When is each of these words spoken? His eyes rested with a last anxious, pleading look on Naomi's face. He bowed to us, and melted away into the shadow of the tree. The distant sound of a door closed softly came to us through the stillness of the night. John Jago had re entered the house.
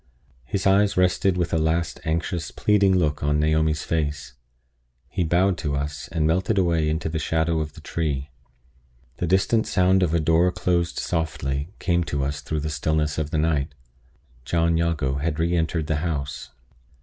His 0.45 0.65
eyes 0.65 0.97
rested 0.97 1.37
with 1.37 1.53
a 1.53 1.59
last 1.59 1.99
anxious, 2.05 2.49
pleading 2.49 2.97
look 2.97 3.21
on 3.21 3.39
Naomi's 3.39 3.83
face. 3.83 4.33
He 5.07 5.23
bowed 5.23 5.59
to 5.59 5.75
us, 5.75 6.07
and 6.07 6.25
melted 6.25 6.57
away 6.57 6.89
into 6.89 7.07
the 7.07 7.19
shadow 7.19 7.59
of 7.59 7.73
the 7.73 7.81
tree. 7.81 8.31
The 9.17 9.27
distant 9.27 9.67
sound 9.67 10.01
of 10.01 10.15
a 10.15 10.19
door 10.19 10.51
closed 10.51 10.97
softly 10.97 11.69
came 11.77 12.03
to 12.05 12.23
us 12.23 12.41
through 12.41 12.61
the 12.61 12.69
stillness 12.71 13.19
of 13.19 13.29
the 13.29 13.37
night. 13.37 13.75
John 14.43 14.75
Jago 14.75 15.17
had 15.17 15.37
re 15.39 15.55
entered 15.55 15.85
the 15.85 15.97
house. 15.97 16.49